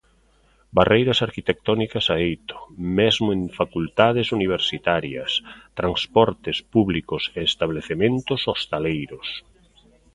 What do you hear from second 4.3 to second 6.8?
universitarias, transportes